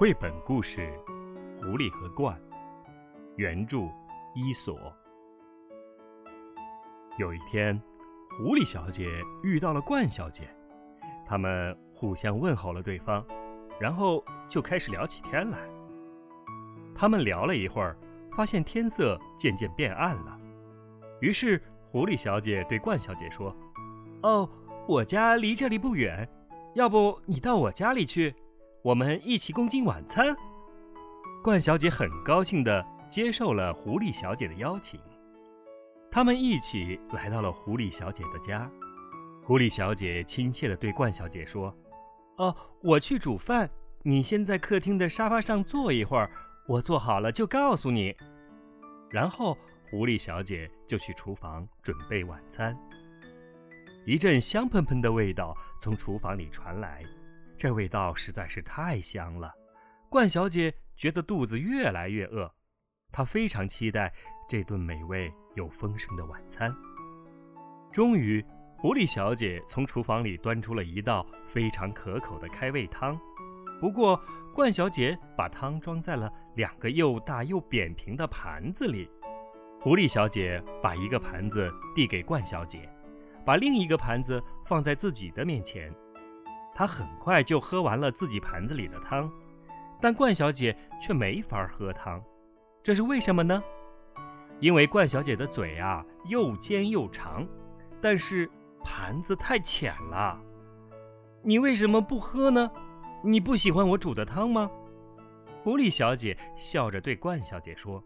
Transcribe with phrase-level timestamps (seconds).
[0.00, 0.90] 绘本故事
[1.60, 2.32] 《狐狸和鹳》，
[3.36, 3.80] 原著
[4.34, 4.90] 伊索。
[7.18, 7.78] 有一天，
[8.30, 9.06] 狐狸小姐
[9.42, 10.48] 遇到了鹳小姐，
[11.26, 13.22] 他们互相问候了对方，
[13.78, 15.58] 然后就开始聊起天来。
[16.94, 17.94] 他们聊了一会儿，
[18.34, 20.40] 发现天色渐渐变暗了，
[21.20, 23.54] 于是狐狸小姐对鹳小姐说
[24.24, 24.48] ：“哦，
[24.88, 26.26] 我家离这里不远，
[26.74, 28.34] 要不你到我家里去？”
[28.82, 30.34] 我们一起共进晚餐。
[31.42, 34.98] 冠小姐很高兴地接受了狐狸小姐的邀请。
[36.10, 38.70] 他们一起来到了狐狸小姐的家。
[39.44, 41.74] 狐狸小姐亲切地对冠小姐说
[42.38, 43.68] ：“哦，我去煮饭，
[44.02, 46.30] 你先在客厅的沙发上坐一会儿，
[46.66, 48.16] 我做好了就告诉你。”
[49.10, 49.58] 然后
[49.90, 52.76] 狐狸小姐就去厨房准备晚餐。
[54.06, 57.02] 一阵香喷喷的味道从厨房里传来。
[57.60, 59.52] 这味道实在是太香了，
[60.08, 62.50] 冠小姐觉得肚子越来越饿，
[63.12, 64.10] 她非常期待
[64.48, 66.74] 这顿美味又丰盛的晚餐。
[67.92, 68.42] 终于，
[68.78, 73.14] 狐狸小姐从厨房里端出了一道非常可口的开胃汤。
[73.78, 74.18] 不过，
[74.54, 79.06] 冠小姐把汤装在了两个又大又扁平的盘子里。
[79.82, 82.88] 狐狸小姐把一个盘子递给冠小姐，
[83.44, 85.94] 把另一个盘子放在自己的面前。
[86.80, 89.30] 他很快就喝完了自己盘子里的汤，
[90.00, 92.18] 但冠小姐却没法喝汤，
[92.82, 93.62] 这是为什么呢？
[94.60, 97.46] 因为冠小姐的嘴啊又尖又长，
[98.00, 98.50] 但是
[98.82, 100.40] 盘子太浅了。
[101.42, 102.70] 你为什么不喝呢？
[103.22, 104.70] 你不喜欢我煮的汤吗？
[105.62, 108.02] 狐狸小姐笑着对冠小姐说：“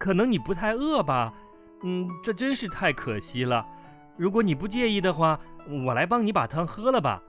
[0.00, 1.34] 可能你不太饿吧？
[1.82, 3.66] 嗯，这真是太可惜了。
[4.16, 5.38] 如果你不介意的话，
[5.84, 7.22] 我来帮你把汤喝了吧。”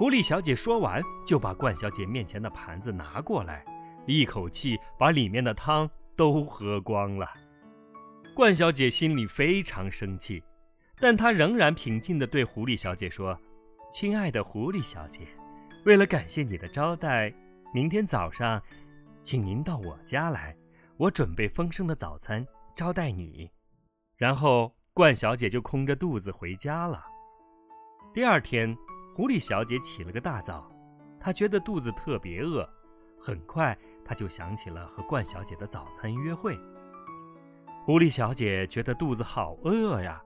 [0.00, 3.62] 狐狸小姐说完，就把冠小姐面前的盘子拿过来，
[4.06, 7.28] 一口气把里面的汤都喝光了。
[8.34, 10.42] 冠小姐心里非常生气，
[10.96, 13.38] 但她仍然平静地对狐狸小姐说
[13.92, 15.26] ：“亲爱的狐狸小姐，
[15.84, 17.30] 为了感谢你的招待，
[17.74, 18.58] 明天早上，
[19.22, 20.56] 请您到我家来，
[20.96, 22.42] 我准备丰盛的早餐
[22.74, 23.50] 招待你。”
[24.16, 27.04] 然后，冠小姐就空着肚子回家了。
[28.14, 28.74] 第二天。
[29.20, 30.72] 狐狸小姐起了个大早，
[31.20, 32.66] 她觉得肚子特别饿。
[33.20, 36.58] 很快，她就想起了和冠小姐的早餐约会。
[37.84, 40.22] 狐狸小姐觉得肚子好饿呀，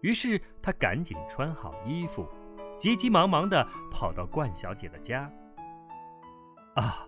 [0.00, 2.26] 于是她赶紧穿好衣服，
[2.74, 5.30] 急急忙忙地跑到冠小姐的家。
[6.74, 7.06] 啊，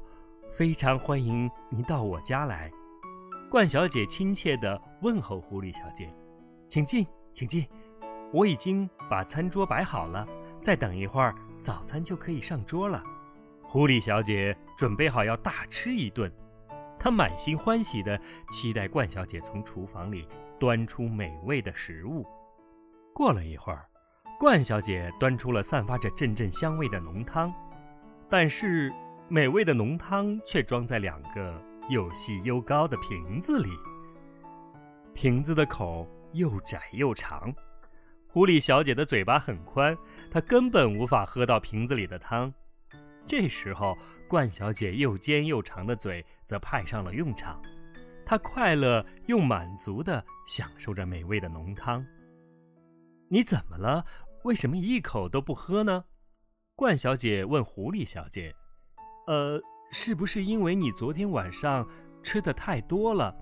[0.52, 2.70] 非常欢迎您到我家来！
[3.50, 6.14] 冠小姐亲切地问候狐狸小姐
[6.68, 7.66] ：“请进，请进，
[8.30, 10.28] 我已经把餐桌摆好了。”
[10.64, 13.04] 再等一会儿，早餐就可以上桌了。
[13.62, 16.32] 狐狸小姐准备好要大吃一顿，
[16.98, 18.18] 她满心欢喜地
[18.50, 20.26] 期待冠小姐从厨房里
[20.58, 22.24] 端出美味的食物。
[23.12, 23.86] 过了一会儿，
[24.40, 27.52] 冠小姐端出了散发着阵阵香味的浓汤，
[28.30, 28.90] 但是
[29.28, 33.68] 美味的浓汤却装在两个又细又高的瓶子里，
[35.12, 37.52] 瓶子的口又窄又长。
[38.34, 39.96] 狐狸小姐的嘴巴很宽，
[40.28, 42.52] 她根本无法喝到瓶子里的汤。
[43.24, 43.96] 这时候，
[44.28, 47.62] 冠小姐又尖又长的嘴则派上了用场，
[48.26, 52.04] 她快乐又满足地享受着美味的浓汤。
[53.28, 54.04] 你怎么了？
[54.42, 56.04] 为什么一口都不喝呢？
[56.74, 58.52] 冠小姐问狐狸小姐
[59.28, 59.62] ：“呃，
[59.92, 61.88] 是不是因为你昨天晚上
[62.20, 63.32] 吃的太多了，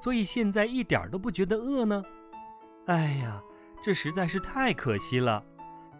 [0.00, 2.02] 所以现在一点都不觉得饿呢？”
[2.88, 3.42] 哎呀！
[3.82, 5.44] 这实在是太可惜了。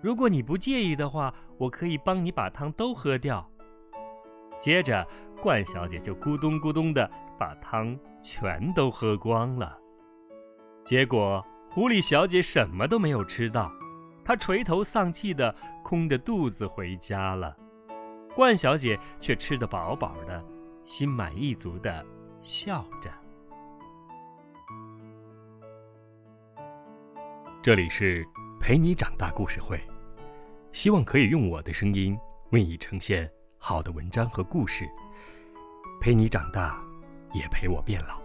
[0.00, 3.48] 如果你不介意的话，我可以帮你把汤都喝掉。
[4.60, 5.06] 接着，
[5.42, 9.76] 冠小姐就咕咚咕咚地把汤全都喝光了。
[10.84, 13.72] 结果，狐狸小姐什么都没有吃到，
[14.24, 15.52] 她垂头丧气地
[15.82, 17.56] 空着肚子回家了。
[18.34, 20.44] 冠小姐却吃得饱饱的，
[20.84, 22.04] 心满意足地
[22.40, 23.10] 笑着。
[27.62, 28.26] 这里是
[28.60, 29.80] 陪你长大故事会，
[30.72, 32.18] 希望可以用我的声音
[32.50, 34.84] 为你呈现好的文章和故事，
[36.00, 36.82] 陪你长大，
[37.32, 38.20] 也陪我变老。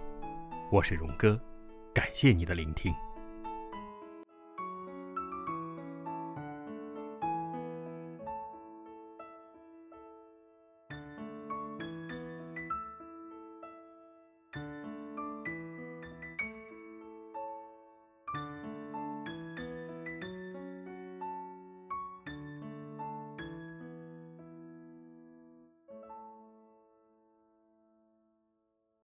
[0.72, 1.40] 我是荣哥，
[1.94, 2.92] 感谢你的聆听。